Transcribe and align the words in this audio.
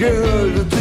girl 0.00 0.79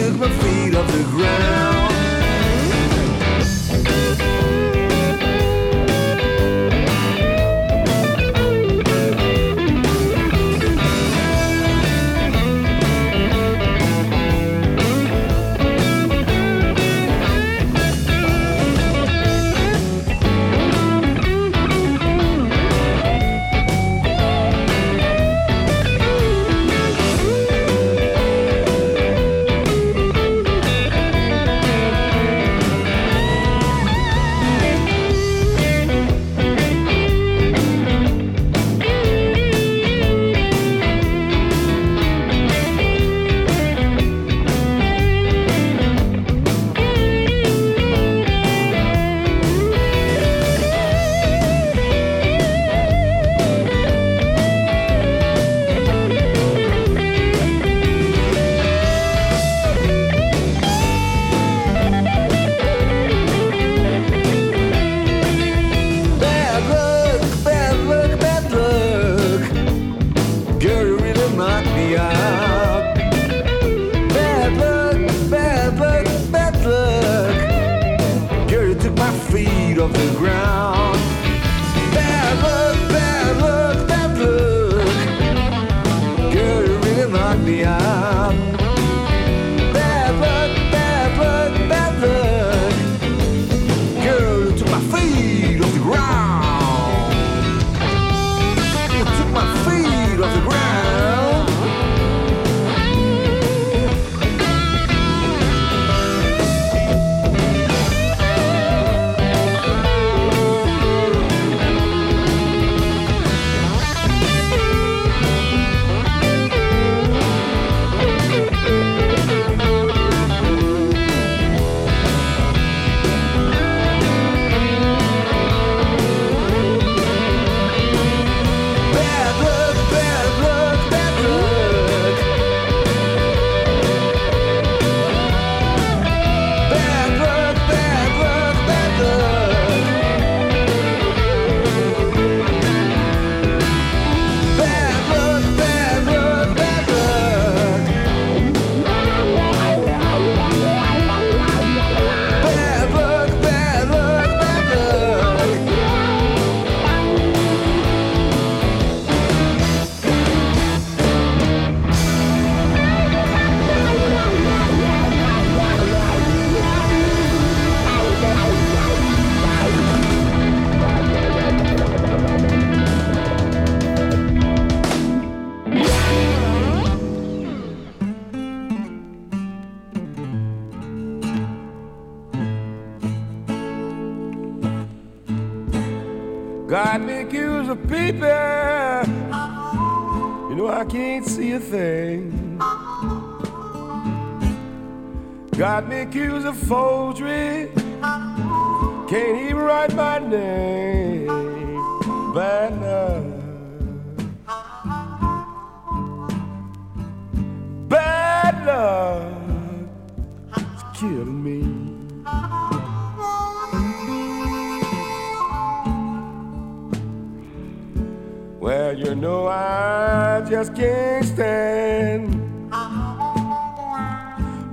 you 218.99 219.15
know 219.15 219.47
I 219.47 220.45
just 220.49 220.75
can't 220.75 221.23
stand 221.23 222.35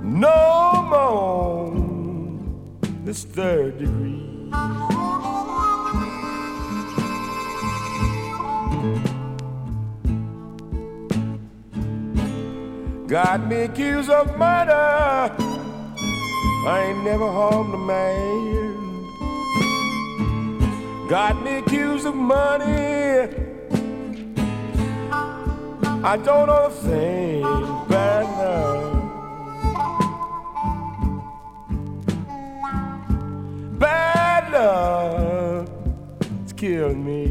no 0.03 0.83
more 0.91 1.71
this 3.05 3.23
third 3.23 3.77
degree. 3.79 4.51
Got 13.07 13.47
me 13.47 13.61
accused 13.61 14.09
of 14.09 14.37
murder. 14.37 14.73
I 16.67 16.87
ain't 16.89 17.05
never 17.05 17.31
harmed 17.31 17.73
a 17.73 17.77
man. 17.77 18.75
Got 21.07 21.41
me 21.41 21.59
accused 21.59 22.05
of 22.05 22.15
money. 22.15 23.46
I 26.09 26.15
don't 26.15 26.47
know 26.47 26.67
a 26.67 26.69
thing 26.69 27.41
bad 27.89 28.23
enough. 28.23 28.93
Bad 33.77 34.53
love, 34.53 35.69
it's 36.43 36.53
killing 36.53 37.03
me. 37.03 37.27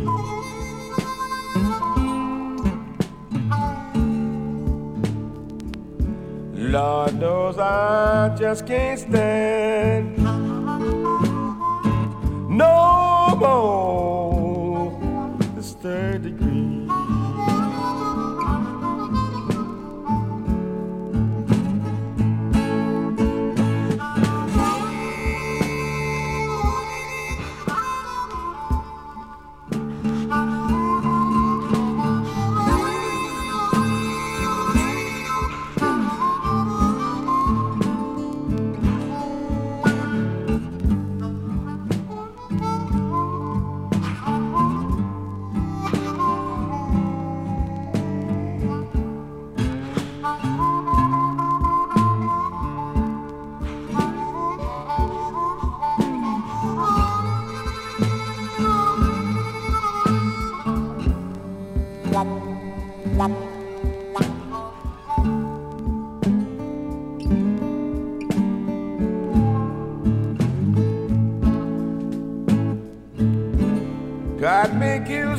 Lord 6.70 7.19
knows 7.19 7.58
I 7.58 8.37
just 8.38 8.67
can't 8.67 9.00
stand 9.00 10.19
no 12.50 13.37
more 13.40 14.25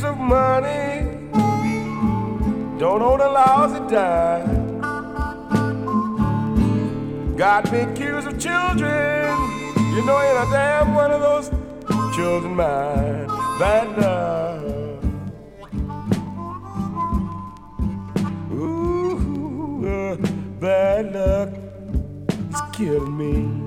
of 0.08 0.18
money. 0.18 1.06
Don't 2.80 3.02
own 3.02 3.20
a 3.20 3.30
lousy 3.30 3.80
dime. 3.94 4.80
Got 7.36 7.72
me 7.72 7.80
accused 7.80 8.28
of 8.28 8.40
children. 8.40 9.28
You 9.94 10.06
know, 10.06 10.22
ain't 10.22 10.48
a 10.48 10.52
damn 10.52 10.96
one 10.96 11.12
of 11.12 11.22
those 11.22 11.50
children 12.16 12.56
mine. 12.56 13.28
Bad 13.60 13.88
luck. 14.02 14.64
Ooh, 18.54 19.86
uh, 19.86 20.16
bad 20.60 21.14
luck. 21.14 21.50
It's 22.50 22.62
killing 22.78 23.18
me. 23.18 23.67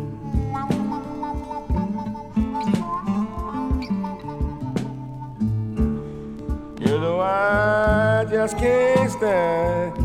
Just 8.42 8.56
can't 8.56 9.10
stand 9.10 9.98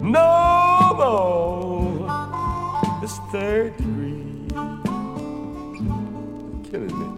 no 0.00 0.94
more 0.96 2.06
this 3.00 3.18
third 3.32 3.76
degree 3.78 4.46
killing 6.70 6.96
me. 7.00 7.08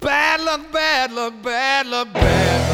Bad 0.00 0.40
luck, 0.40 0.72
bad 0.72 1.12
luck, 1.12 1.34
bad 1.44 1.86
luck, 1.86 2.12
bad. 2.12 2.65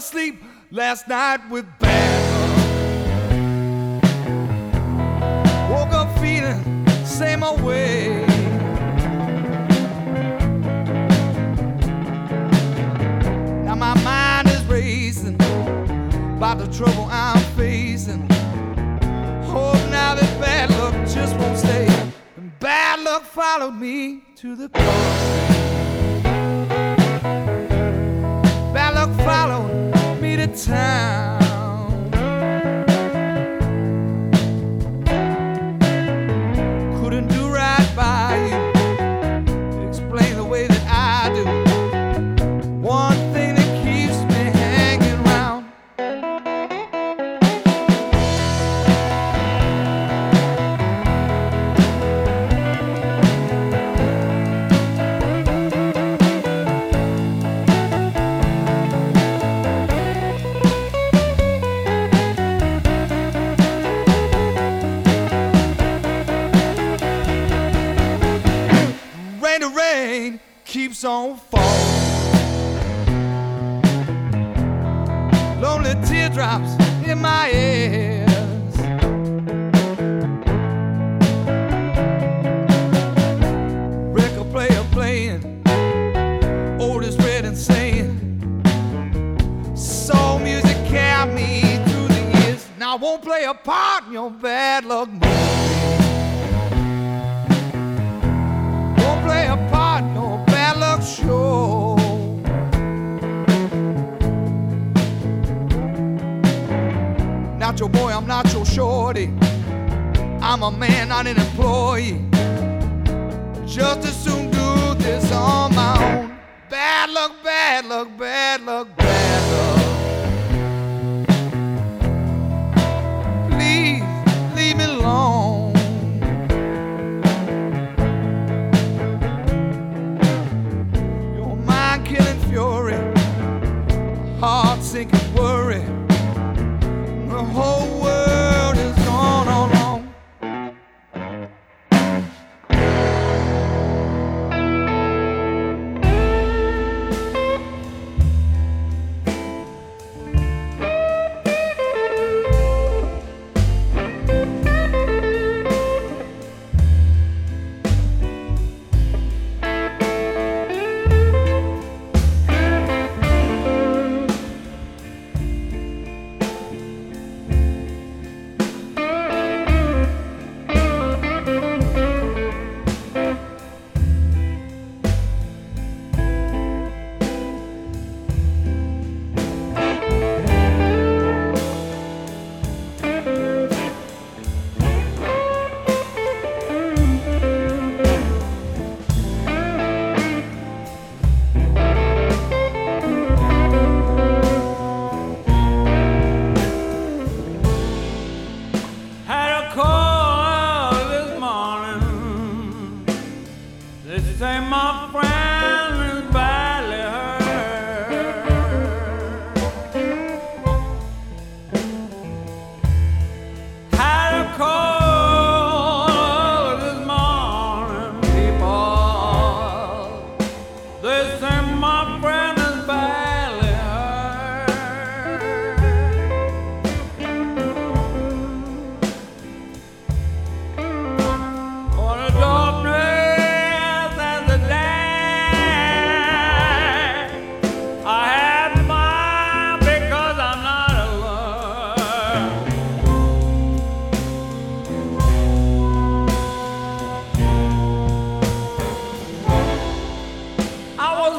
Asleep 0.00 0.42
last 0.70 1.08
night 1.08 1.40
with 1.50 1.66
bad 1.78 2.22
luck. 5.60 5.70
Woke 5.70 5.92
up 5.92 6.18
feeling 6.18 6.86
same 7.04 7.42
old 7.42 7.60
way. 7.60 8.24
Now 13.66 13.74
my 13.74 13.92
mind 14.02 14.48
is 14.48 14.64
racing 14.64 15.34
about 15.34 16.56
the 16.56 16.68
trouble 16.72 17.06
I'm 17.10 17.38
facing. 17.54 18.22
Hope 19.52 19.74
now 19.90 20.14
that 20.14 20.40
bad 20.40 20.70
luck 20.70 20.94
just 21.14 21.36
won't 21.36 21.58
stay. 21.58 21.88
And 22.38 22.58
bad 22.58 23.00
luck 23.00 23.24
followed 23.24 23.72
me 23.72 24.22
to 24.36 24.56
the 24.56 24.70
cross. 24.70 25.39
Followed 30.50 31.19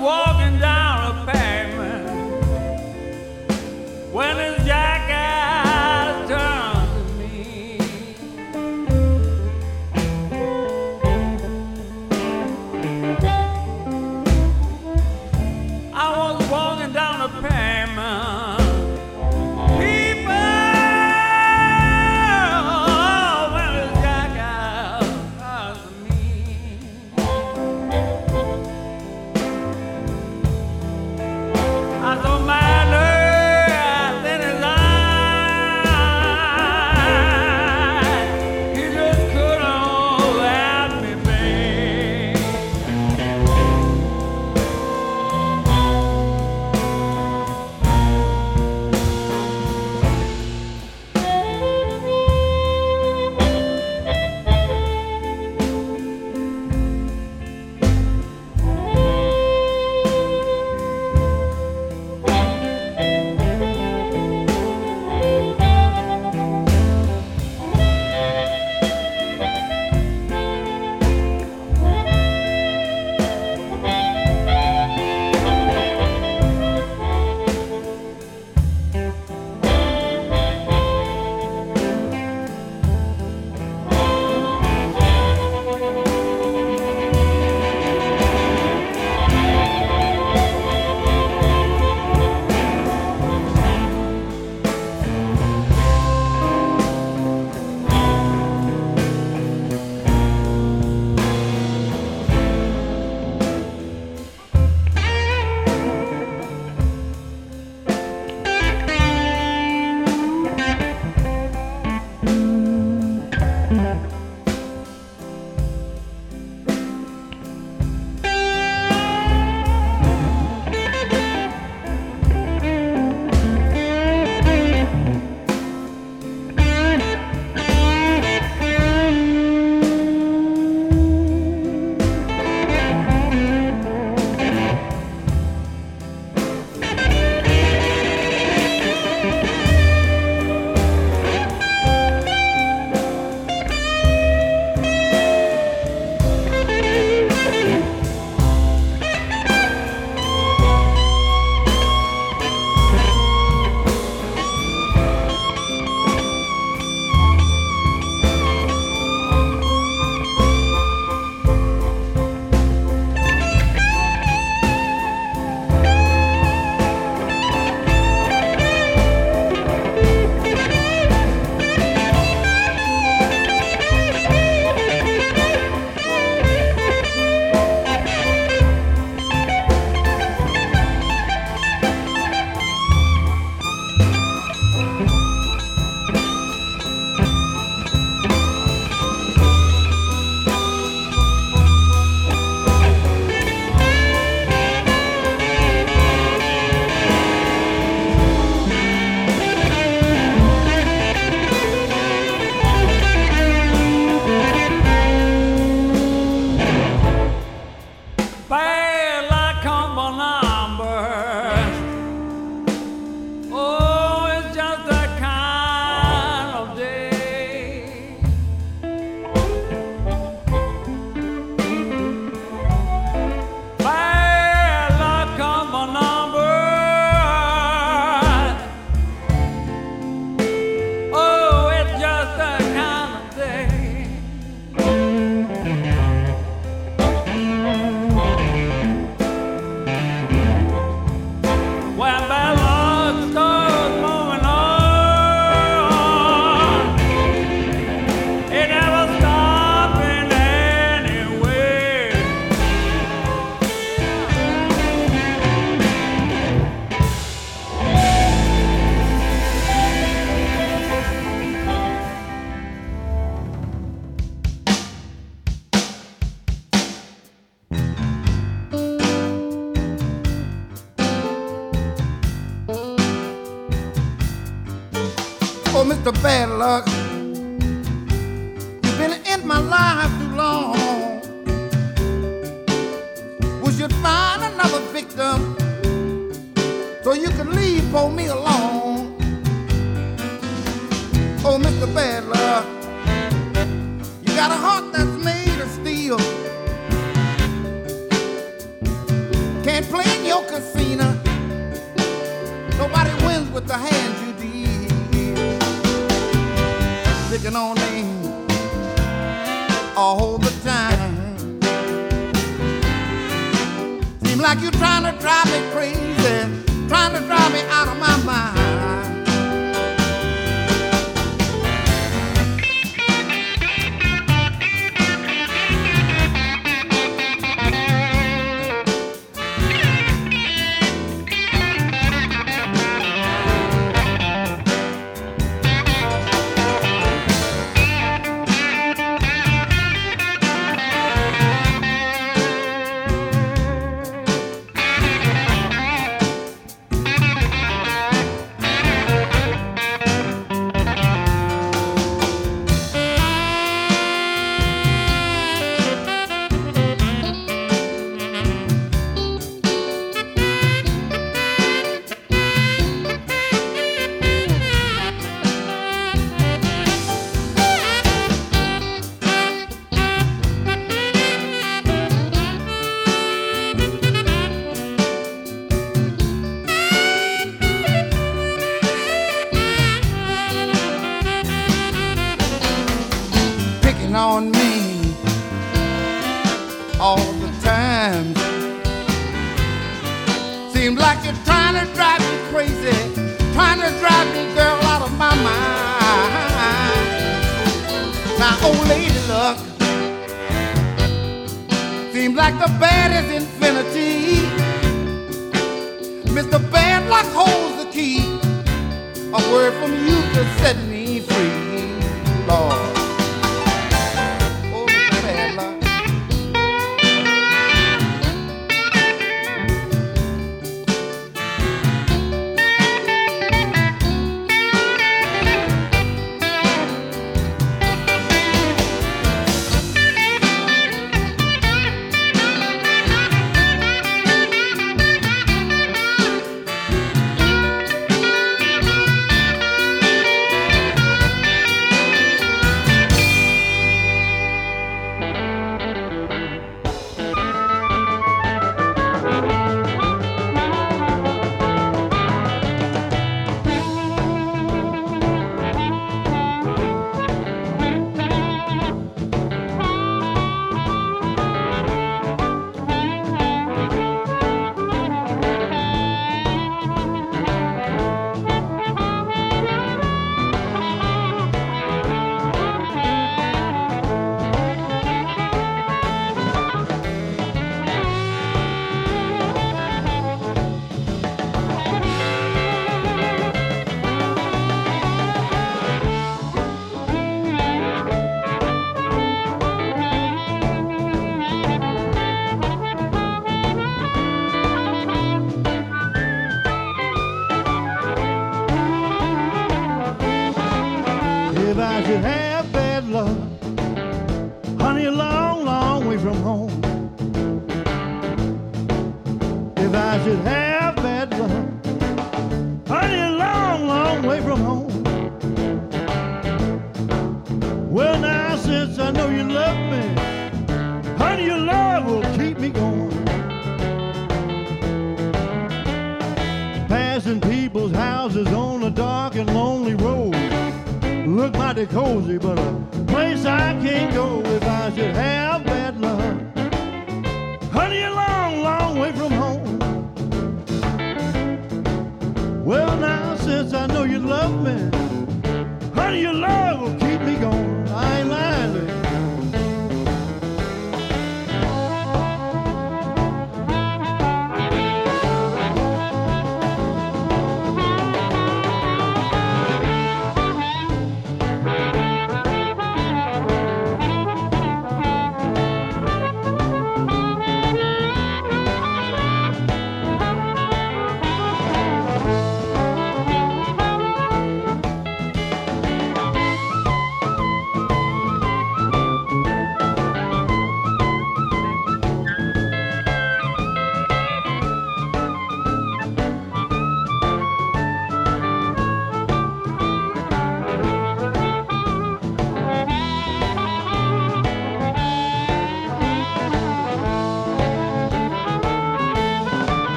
walk. 0.00 0.35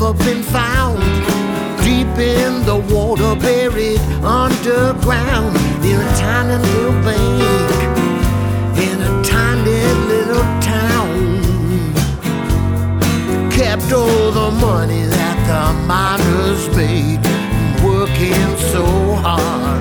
Never 0.00 0.24
been 0.24 0.42
found. 0.42 0.98
Deep 1.84 2.06
in 2.18 2.64
the 2.64 2.76
water, 2.94 3.34
buried 3.38 4.00
underground, 4.24 5.56
in 5.84 6.00
a 6.00 6.16
tiny 6.16 6.56
little 6.62 6.92
bank, 7.02 7.80
in 8.78 9.00
a 9.02 9.22
tiny 9.22 9.82
little 10.08 10.46
town. 10.60 11.10
Kept 13.50 13.92
all 13.92 14.30
the 14.30 14.50
money 14.52 15.02
that 15.02 15.38
the 15.50 15.64
miners 15.86 16.68
made, 16.76 17.20
working 17.84 18.56
so 18.72 18.84
hard. 19.16 19.79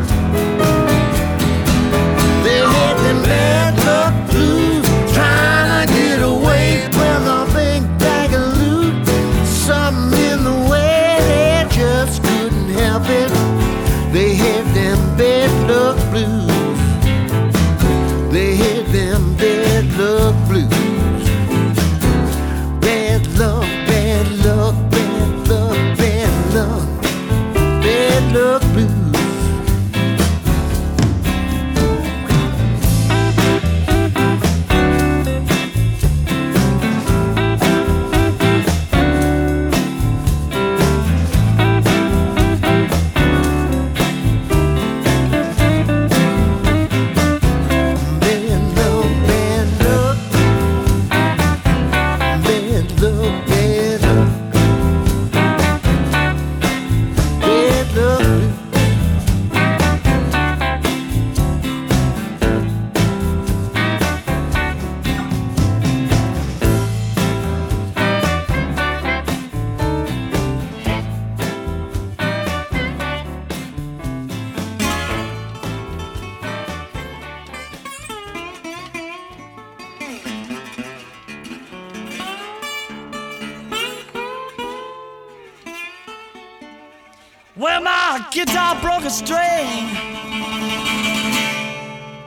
Well, 87.60 87.82
my 87.82 88.26
guitar 88.32 88.80
broke 88.80 89.04
a 89.04 89.10
string. 89.10 89.68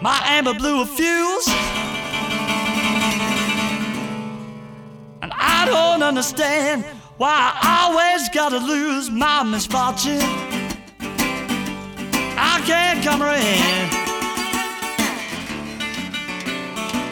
My 0.03 0.21
amber 0.27 0.53
blew 0.53 0.83
a 0.83 0.85
fuse. 0.85 1.49
And 5.23 5.33
I 5.33 5.64
don't 5.64 6.03
understand 6.03 6.85
why 7.16 7.51
I 7.55 7.88
always 7.88 8.29
gotta 8.29 8.59
lose 8.59 9.11
my 9.11 9.42
misfortune. 9.42 10.21
I 12.37 12.61
can't 12.66 13.03
come 13.03 13.23
around. 13.23 13.88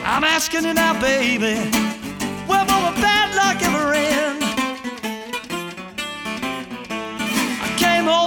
I'm 0.04 0.24
asking 0.24 0.66
you 0.66 0.74
now, 0.74 0.92
baby. 1.00 1.54
Where 2.46 2.64
will 2.66 2.82
my 2.82 2.92
bad 3.00 3.34
luck 3.34 3.62
ever 3.62 3.94
end? 3.94 4.19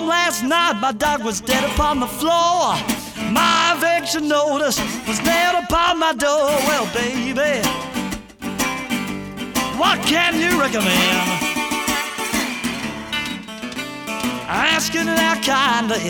Last 0.08 0.44
night, 0.44 0.74
my 0.80 0.92
dog 0.92 1.24
was 1.24 1.42
dead 1.42 1.63
upon 1.72 2.00
the 2.00 2.08
floor. 2.08 2.76
My 3.32 3.76
eviction 3.76 4.28
notice 4.28 4.80
was 5.08 5.20
nailed 5.24 5.63
upon 5.63 6.00
my 6.00 6.13
door. 6.13 6.50
Well, 6.68 6.86
baby, 6.94 7.62
what 9.78 10.02
can 10.06 10.39
you 10.39 10.60
recommend? 10.60 11.44
Asking 14.48 15.08
it 15.08 15.20
out 15.20 15.42
kindly. 15.44 16.10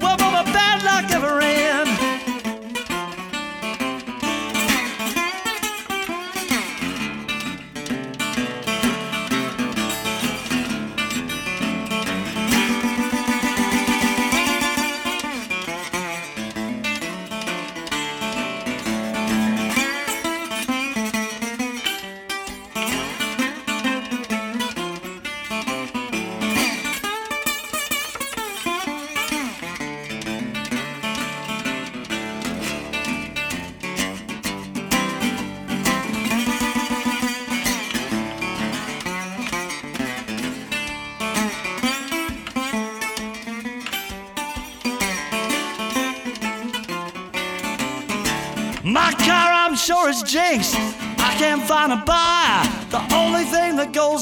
Where 0.00 0.16
will 0.16 0.32
my 0.32 0.44
bad 0.52 0.82
luck 0.82 1.10
ever 1.12 1.40
end? 1.40 1.69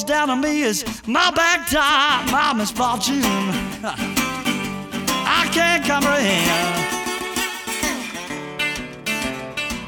Down 0.05 0.31
on 0.31 0.41
me 0.41 0.63
is 0.63 0.85
my 1.07 1.31
back 1.31 1.67
tire, 1.69 2.25
my 2.31 2.53
misfortune. 2.53 3.23
I 5.31 5.49
can't 5.53 5.85
comprehend. 5.85 6.85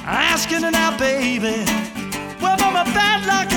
Asking 0.05 0.65
it 0.65 0.71
now, 0.71 0.97
baby, 0.99 1.65
where 2.41 2.57
will 2.57 2.73
my 2.73 2.85
bad 2.95 3.27
luck 3.27 3.50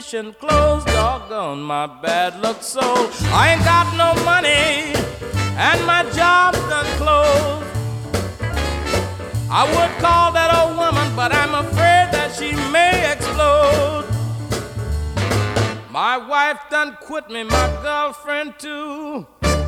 sufficient 0.00 0.38
clothes. 0.38 0.84
Doggone 0.84 1.60
my 1.60 1.86
bad 1.86 2.40
luck 2.40 2.62
soul. 2.62 3.10
I 3.32 3.52
ain't 3.52 3.64
got 3.64 3.86
no 3.96 4.14
money, 4.24 4.94
and 5.56 5.86
my 5.86 6.02
job's 6.14 6.58
done 6.70 6.86
closed. 6.96 7.66
I 9.50 9.64
would 9.64 9.92
call 10.00 10.32
that 10.32 10.50
old 10.58 10.76
woman, 10.78 11.14
but 11.16 11.32
I'm 11.32 11.54
afraid 11.54 12.08
that 12.14 12.34
she 12.34 12.52
may 12.70 13.12
explode. 13.12 14.06
My 15.90 16.16
wife 16.16 16.60
done 16.70 16.96
quit 17.00 17.28
me, 17.28 17.42
my 17.42 17.68
girlfriend 17.82 18.58
too. 18.58 19.26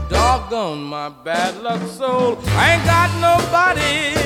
Doggone 0.09 0.82
my 0.82 1.09
bad 1.09 1.62
luck 1.62 1.82
soul. 1.88 2.38
I 2.61 2.74
ain't 2.74 2.84
got 2.84 3.11
nobody, 3.28 4.16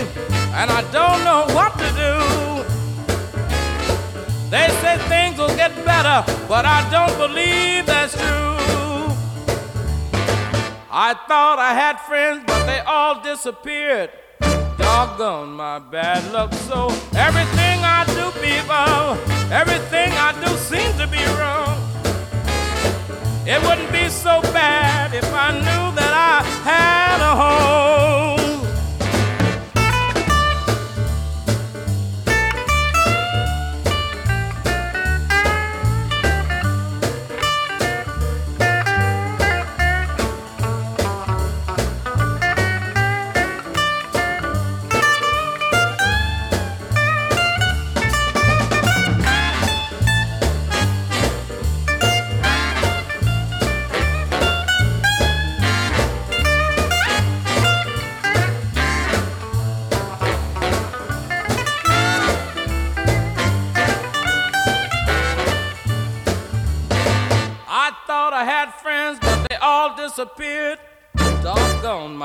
and 0.54 0.70
I 0.70 0.82
don't 0.92 1.24
know 1.24 1.46
what 1.54 1.72
to 1.78 1.88
do. 2.04 2.75
They 4.50 4.68
say 4.80 4.96
things 5.08 5.38
will 5.38 5.54
get 5.56 5.74
better, 5.84 6.24
but 6.46 6.64
I 6.64 6.88
don't 6.88 7.16
believe 7.18 7.84
that's 7.86 8.14
true. 8.14 8.46
I 10.88 11.14
thought 11.28 11.58
I 11.58 11.74
had 11.74 12.00
friends, 12.02 12.44
but 12.46 12.64
they 12.64 12.78
all 12.78 13.20
disappeared. 13.22 14.10
Doggone 14.78 15.52
my 15.52 15.80
bad 15.80 16.32
luck. 16.32 16.54
So 16.54 16.86
everything 17.16 17.78
I 17.82 18.04
do, 18.14 18.30
people, 18.40 19.52
everything 19.52 20.12
I 20.12 20.30
do 20.44 20.56
seems 20.56 20.96
to 20.96 21.08
be 21.08 21.22
wrong. 21.36 21.76
It 23.48 23.60
wouldn't 23.62 23.90
be 23.90 24.08
so 24.08 24.40
bad 24.52 25.12
if 25.12 25.26
I 25.34 25.52
knew 25.52 25.84
that 25.96 26.12
I 26.12 26.42
had 26.62 27.20
a 27.20 27.34
home. 27.34 28.35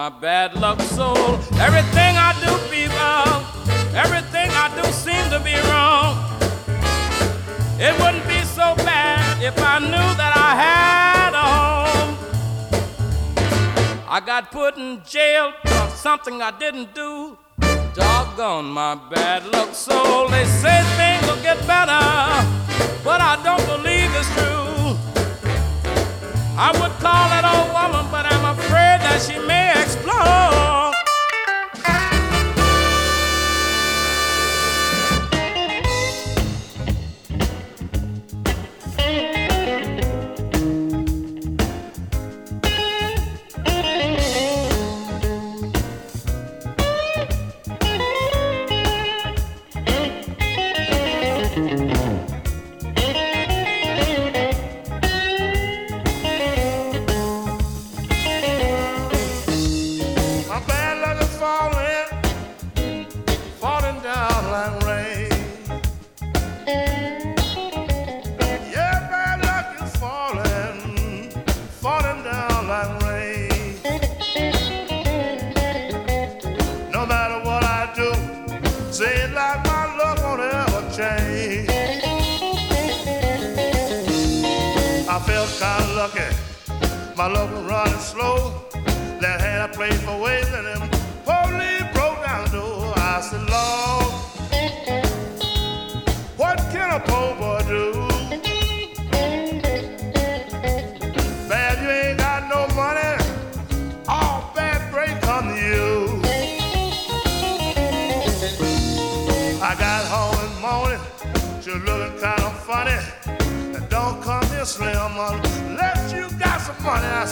My 0.02 0.10
bad 0.10 0.56
luck 0.56 0.82
soul. 0.82 1.36
Everything 1.68 2.14
I 2.28 2.34
do, 2.46 2.52
people, 2.74 3.30
everything 3.96 4.50
I 4.64 4.68
do 4.76 4.84
seems 4.92 5.30
to 5.30 5.40
be 5.40 5.54
wrong. 5.70 6.18
It 7.80 7.94
wouldn't 8.02 8.28
be 8.28 8.42
so 8.60 8.74
bad 8.78 9.44
if 9.44 9.56
I 9.62 9.78
knew 9.78 10.10
that 10.22 10.34
I 10.48 10.52
had 10.66 11.32
a 11.46 11.48
home. 11.56 12.14
I 14.10 14.20
got 14.26 14.52
put 14.52 14.76
in 14.78 15.04
jail 15.06 15.54
for 15.64 15.90
something 15.96 16.42
I 16.42 16.50
didn't 16.58 16.96
do. 16.96 17.38
Doggone 17.94 18.72
my 18.72 18.96
bad 18.96 19.46
luck 19.54 19.76
soul. 19.76 20.30
They 20.30 20.46
say 20.46 20.82
things 20.98 21.28
will 21.28 21.44
get 21.44 21.60
better, 21.68 22.02
but 23.04 23.22
I 23.22 23.40
don't 23.44 23.66
believe 23.68 24.10
it's 24.16 24.32
true. 24.34 24.61
I 26.58 26.72
would 26.74 26.92
call 27.00 27.30
that 27.32 27.46
old 27.48 27.72
woman, 27.72 28.12
but 28.12 28.26
I'm 28.26 28.58
afraid 28.58 29.00
that 29.02 29.22
she 29.22 29.40
may 29.40 29.72
explode. 29.82 30.91
My 87.22 87.28
luck 87.28 87.52
was 87.52 87.64
running 87.66 87.91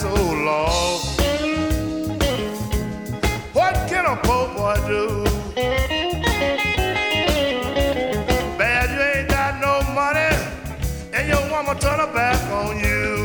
oh, 0.04 0.32
Lord. 0.48 1.00
What 3.52 3.74
can 3.88 4.06
a 4.06 4.16
poor 4.16 4.48
boy 4.54 4.76
do? 4.86 5.24
Bad, 8.58 8.90
you 8.90 9.02
ain't 9.20 9.28
got 9.28 9.60
no 9.60 9.82
money, 9.92 10.32
and 11.12 11.28
your 11.28 11.42
woman 11.50 11.76
turn 11.78 11.98
her 11.98 12.12
back 12.12 12.40
on 12.50 12.78
you. 12.78 13.19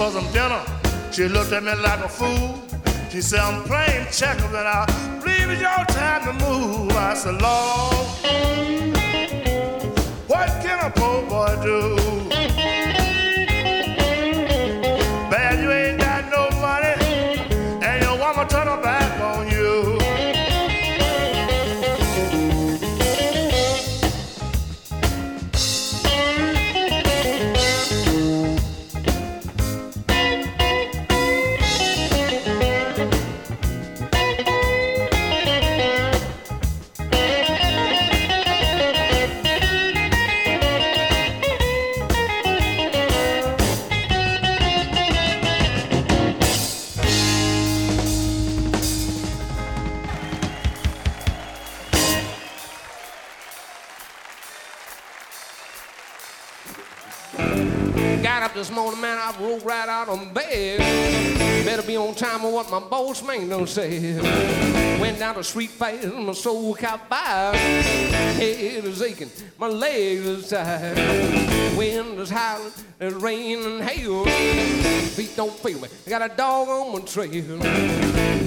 For 0.00 0.10
some 0.10 0.32
dinner. 0.32 0.62
She 1.12 1.28
looked 1.28 1.52
at 1.52 1.62
me 1.62 1.74
like 1.74 2.00
a 2.00 2.08
fool. 2.08 2.58
She 3.10 3.20
said, 3.20 3.40
I'm 3.40 3.62
playing 3.64 4.06
checkers 4.10 4.44
and 4.44 4.56
I 4.78 4.86
believe 5.20 5.50
it's 5.50 5.60
your 5.60 5.84
time 5.94 6.22
to 6.24 6.32
move. 6.42 6.90
I 6.92 7.12
said, 7.12 7.36
Lord, 7.42 8.06
what 10.26 10.48
can 10.62 10.78
a 10.86 10.90
poor 10.90 11.20
boy 11.28 11.52
do? 11.62 12.59
What 62.60 62.82
my 62.82 62.88
boss 62.88 63.22
man 63.22 63.48
done 63.48 63.66
said. 63.66 64.20
Went 65.00 65.18
down 65.18 65.36
the 65.36 65.44
street 65.44 65.70
fast, 65.70 66.14
my 66.14 66.32
soul 66.32 66.74
caught 66.74 67.08
fire. 67.08 67.56
Head 67.56 68.84
is 68.84 69.00
aching, 69.00 69.30
my 69.58 69.68
legs 69.68 70.26
is 70.26 70.48
tired. 70.50 70.96
Wind 71.76 72.18
is 72.18 72.28
howling, 72.28 72.72
there's 72.98 73.14
rain 73.14 73.62
and 73.62 73.82
hail. 73.82 74.24
Feet 74.26 75.32
don't 75.36 75.52
feel 75.52 75.80
me, 75.80 75.88
I 76.06 76.10
got 76.10 76.22
a 76.30 76.34
dog 76.34 76.68
on 76.68 76.92
my 76.92 77.00
trail. 77.00 77.60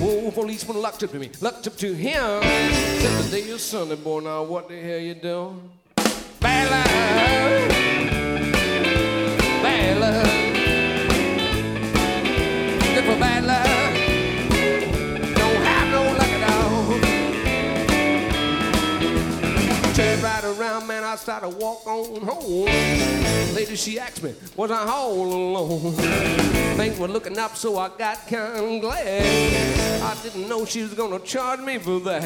Oh, 0.05 0.31
policeman 0.31 0.77
looked 0.77 1.03
up 1.03 1.11
to 1.11 1.19
me, 1.19 1.31
looked 1.41 1.65
up 1.65 1.75
to 1.77 1.93
him. 1.93 2.43
Said 2.43 3.23
the 3.23 3.29
day 3.31 3.49
is 3.49 3.63
Sunday, 3.63 3.95
boy, 3.95 4.19
now 4.19 4.43
what 4.43 4.69
the 4.69 4.79
hell 4.79 4.99
you 4.99 5.15
doing? 5.15 5.71
Bad 6.39 6.69
luck 6.69 7.93
bad 9.63 9.99
luck. 9.99 10.02
Around, 20.43 20.87
man, 20.87 21.03
I 21.03 21.15
started 21.15 21.51
to 21.51 21.57
walk 21.57 21.85
on 21.87 22.21
home. 22.21 22.65
Later 23.53 23.75
she 23.75 23.99
asked 23.99 24.23
me, 24.23 24.33
was 24.55 24.71
I 24.71 24.85
all 24.87 25.21
alone? 25.21 25.93
Things 26.75 26.97
were 26.97 27.07
looking 27.07 27.37
up, 27.37 27.55
so 27.55 27.77
I 27.77 27.89
got 27.97 28.27
kind 28.27 28.57
of 28.57 28.81
glad. 28.81 30.03
I 30.03 30.15
didn't 30.21 30.49
know 30.49 30.65
she 30.65 30.81
was 30.81 30.93
gonna 30.93 31.19
charge 31.19 31.59
me 31.61 31.77
for 31.77 31.99
that. 32.01 32.23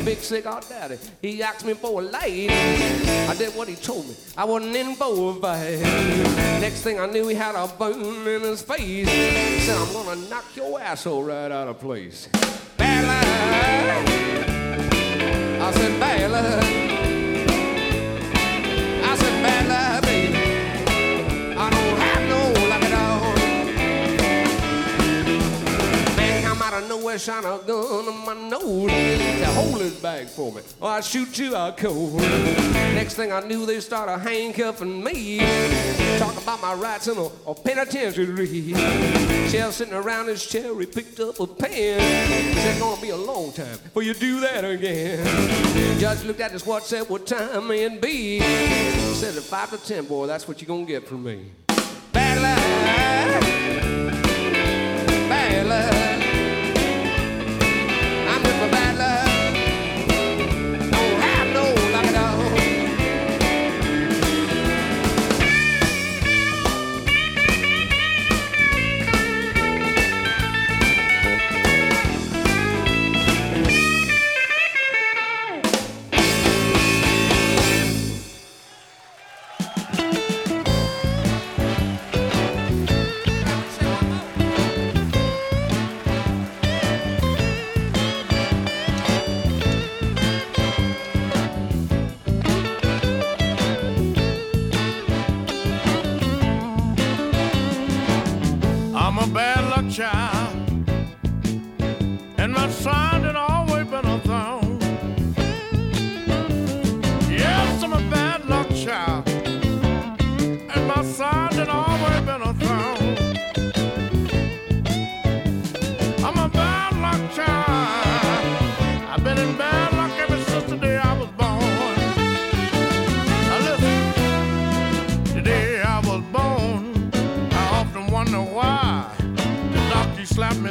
A 0.00 0.04
big 0.04 0.18
cigar 0.18 0.60
daddy, 0.68 0.98
he 1.22 1.42
asked 1.42 1.64
me 1.64 1.74
for 1.74 2.00
a 2.00 2.04
light. 2.04 2.50
I 2.50 3.34
did 3.36 3.54
what 3.54 3.68
he 3.68 3.76
told 3.76 4.08
me. 4.08 4.16
I 4.36 4.44
wasn't 4.44 4.76
in 4.76 4.94
for 4.94 5.30
a 5.30 5.34
fight. 5.34 5.80
Next 6.60 6.82
thing 6.82 6.98
I 6.98 7.06
knew, 7.06 7.28
he 7.28 7.34
had 7.34 7.54
a 7.54 7.66
burn 7.68 8.26
in 8.26 8.42
his 8.42 8.62
face. 8.62 9.08
He 9.08 9.60
Said, 9.60 9.76
I'm 9.76 9.92
gonna 9.92 10.16
knock 10.28 10.44
your 10.54 10.80
asshole 10.80 11.24
right 11.24 11.50
out 11.50 11.68
of 11.68 11.80
place. 11.80 12.28
Bad 12.76 13.04
luck. 13.06 13.26
I 15.62 15.70
said, 15.72 16.00
bad 16.00 16.30
luck. 16.30 16.85
Baby. 19.56 19.70
I 19.70 19.95
Nowhere, 26.88 27.18
shine 27.18 27.44
a 27.44 27.58
gun 27.58 28.06
on 28.08 28.24
my 28.24 28.48
nose. 28.48 28.90
Said, 28.90 29.44
hold 29.54 29.80
this 29.80 30.00
bag 30.00 30.28
for 30.28 30.52
me, 30.52 30.62
or 30.80 30.90
I'll 30.90 31.02
shoot 31.02 31.36
you 31.36 31.56
out 31.56 31.76
cold. 31.76 32.20
Next 32.20 33.14
thing 33.14 33.32
I 33.32 33.40
knew, 33.40 33.66
they 33.66 33.80
started 33.80 34.18
handcuffing 34.18 35.02
me. 35.02 35.40
Talking 36.18 36.42
about 36.42 36.62
my 36.62 36.74
rights 36.74 37.08
in 37.08 37.18
a, 37.18 37.28
a 37.46 37.54
penitentiary. 37.54 38.72
Shell 39.48 39.72
sitting 39.72 39.94
around 39.94 40.28
his 40.28 40.46
chair, 40.46 40.78
he 40.78 40.86
picked 40.86 41.18
up 41.18 41.40
a 41.40 41.46
pen. 41.46 42.00
Said, 42.56 42.78
gonna 42.78 43.00
be 43.02 43.10
a 43.10 43.16
long 43.16 43.52
time 43.52 43.78
before 43.82 44.02
you 44.02 44.14
do 44.14 44.40
that 44.40 44.64
again. 44.64 45.98
Judge 45.98 46.22
looked 46.24 46.40
at 46.40 46.52
his 46.52 46.64
watch, 46.64 46.84
said, 46.84 47.08
what 47.08 47.26
time 47.26 47.70
it 47.72 48.00
be? 48.00 48.38
Said, 48.40 49.36
at 49.36 49.42
five 49.42 49.70
to 49.70 49.78
ten, 49.78 50.04
boy, 50.04 50.26
that's 50.26 50.46
what 50.46 50.60
you're 50.60 50.68
gonna 50.68 50.86
get 50.86 51.06
from 51.06 51.24
me. 51.24 51.50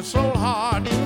So 0.06 0.22
hard. 0.36 1.05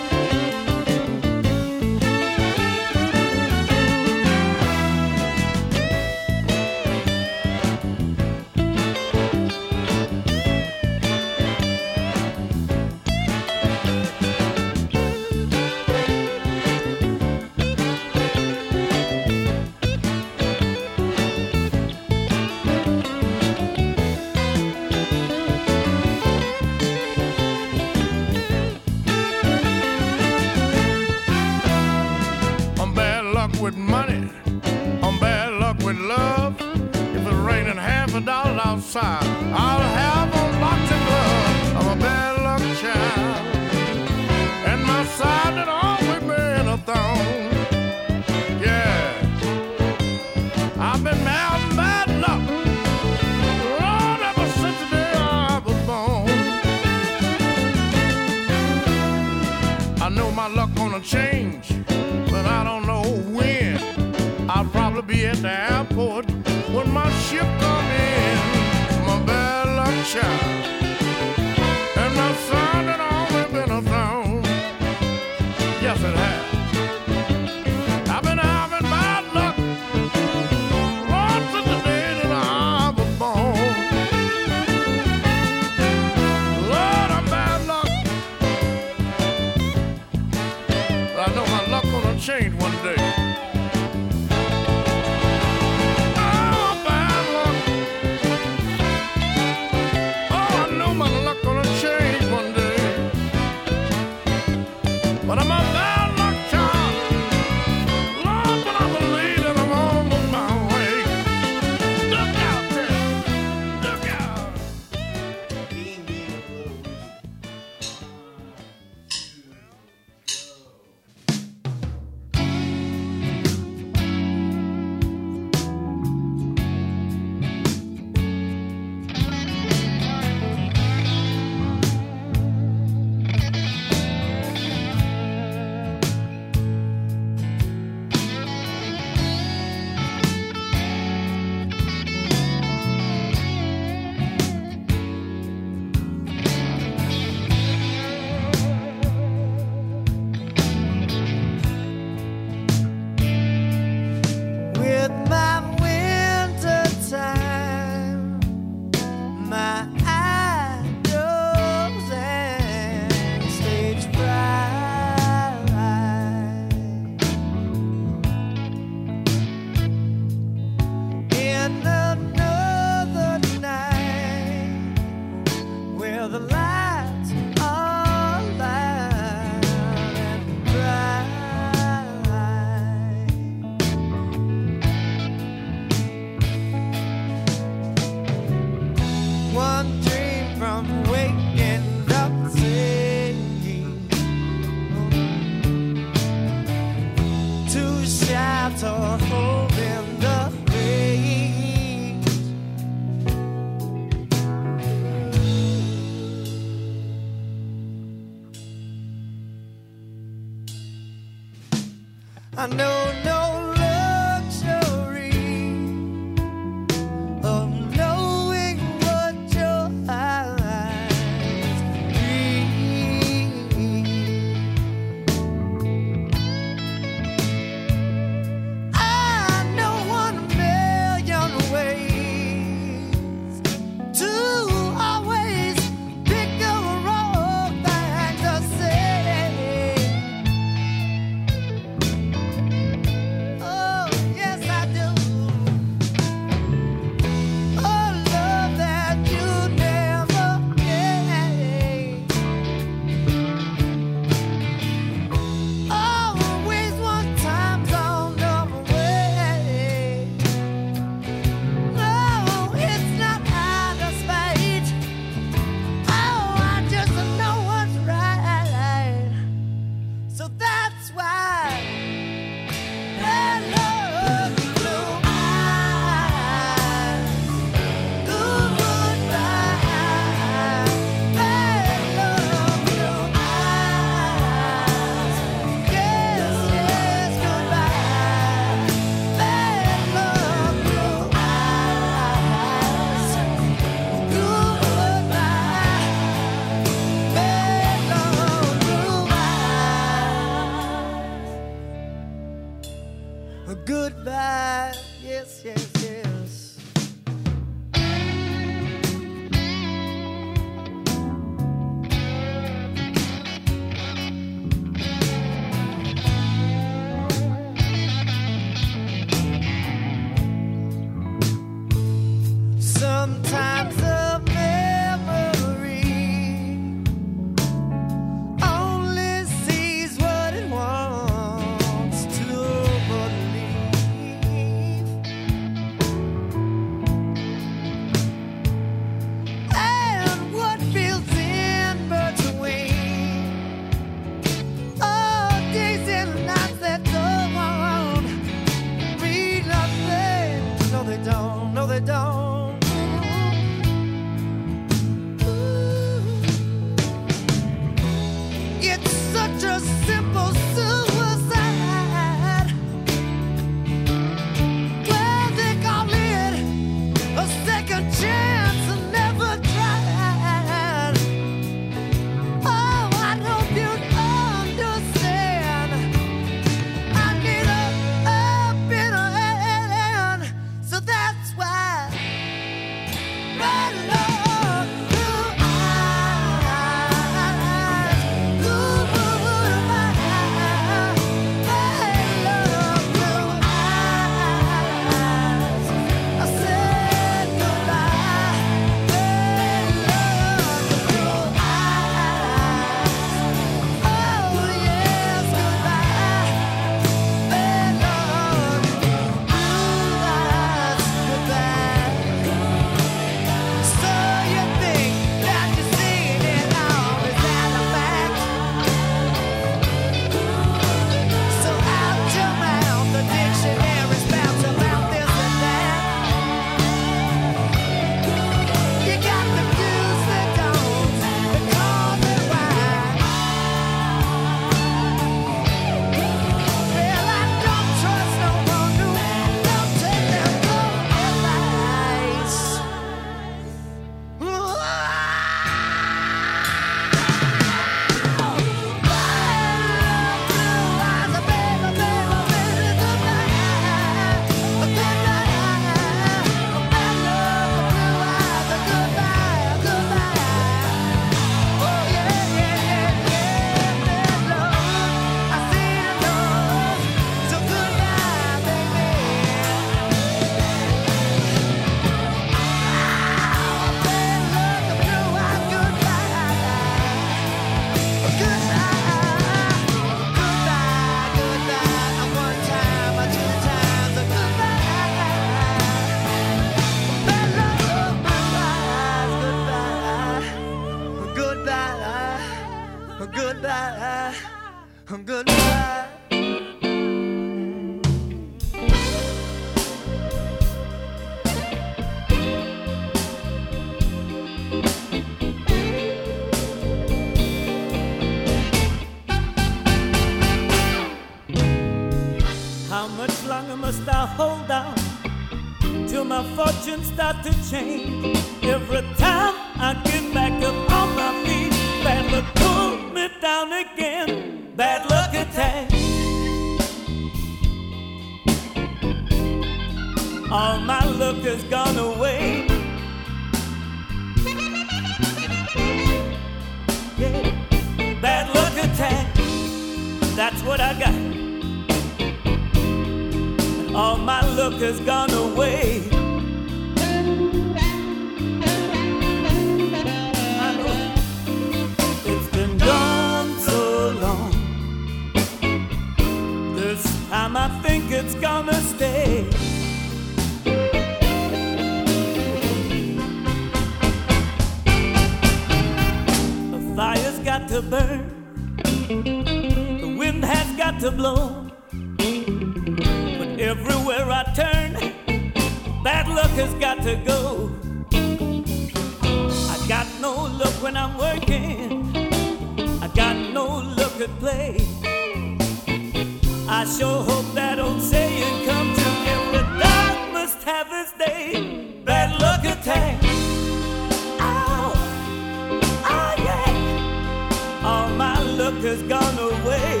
has 598.82 599.02
gone 599.02 599.38
away. 599.38 600.00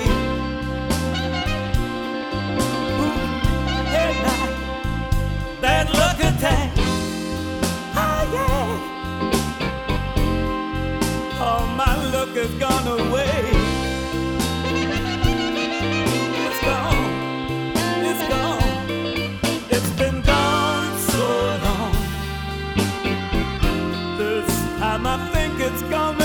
Ooh, 2.98 3.20
and 4.02 4.26
I, 4.26 4.38
that 5.60 5.86
attack. 6.18 6.72
Oh, 7.94 8.22
yeah. 8.34 8.68
All 11.40 11.66
my 11.76 11.94
luck 12.10 12.30
has 12.30 12.52
gone 12.58 12.86
away. 13.00 13.49
it's 25.62 25.82
coming. 25.82 26.19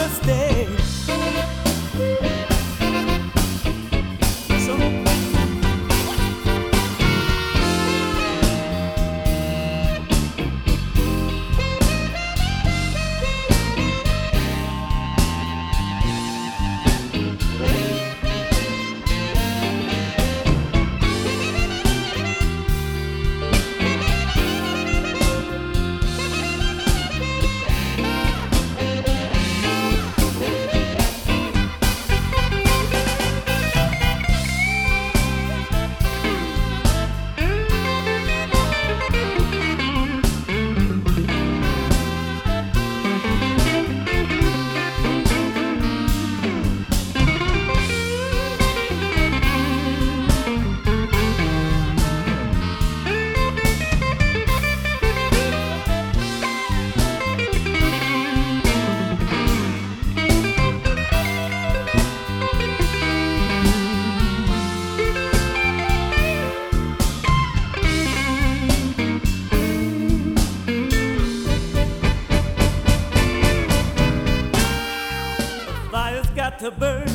got 76.52 76.60
to 76.60 76.70
burn, 76.70 77.08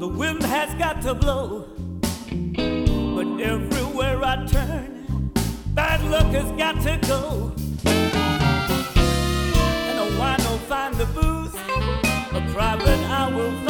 the 0.00 0.08
wind 0.08 0.42
has 0.42 0.74
got 0.74 1.00
to 1.00 1.14
blow. 1.14 1.64
But 3.14 3.40
everywhere 3.40 4.24
I 4.24 4.44
turn, 4.46 5.30
bad 5.74 6.02
luck 6.10 6.26
has 6.34 6.50
got 6.58 6.82
to 6.82 6.98
go. 7.06 7.52
And 7.84 8.12
oh, 10.02 10.22
I 10.22 10.36
know 10.38 10.58
find 10.66 10.96
the 10.96 11.06
booze, 11.06 11.54
a 12.34 12.52
private 12.52 13.00
I 13.08 13.32
will 13.32 13.52
find. 13.64 13.69